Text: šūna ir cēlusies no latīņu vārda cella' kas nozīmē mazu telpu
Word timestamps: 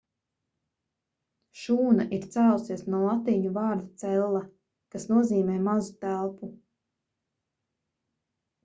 šūna 1.63 2.07
ir 2.19 2.25
cēlusies 2.37 2.81
no 2.95 3.03
latīņu 3.03 3.53
vārda 3.59 3.87
cella' 4.05 4.43
kas 4.97 5.07
nozīmē 5.15 5.63
mazu 5.71 5.95
telpu 6.09 6.53